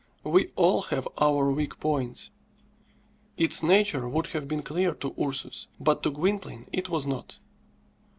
[0.23, 2.31] We all have our weak points.
[3.37, 7.37] Its nature would have been clear to Ursus; but to Gwynplaine it was not.